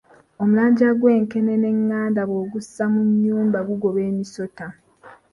[0.41, 4.67] Omulandira og’wenkenene eŋŋanda bw’ogussa mu nnyumba gugoba emisota.